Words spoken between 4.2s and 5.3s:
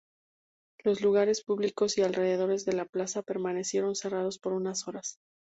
por unas horas.